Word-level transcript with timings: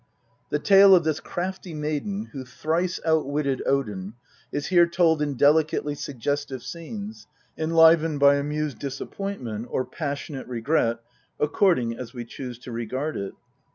* 0.27 0.49
The 0.49 0.57
tale 0.57 0.95
of 0.95 1.03
this 1.03 1.19
crafty 1.19 1.75
maiden, 1.75 2.29
who 2.31 2.43
thrice 2.43 2.99
outwitted 3.05 3.61
Odin, 3.67 4.15
is 4.51 4.65
here 4.65 4.87
told 4.87 5.21
in 5.21 5.35
delicately 5.35 5.93
suggestive 5.93 6.63
scenes, 6.63 7.27
enlivened 7.55 8.19
by 8.19 8.37
amused 8.37 8.79
disappointment 8.79 9.67
or 9.69 9.85
passionate 9.85 10.47
regret, 10.47 11.01
according 11.39 11.99
as 11.99 12.15
we 12.15 12.25
choose 12.25 12.57
to 12.61 12.71
regard 12.71 13.15
it. 13.15 13.33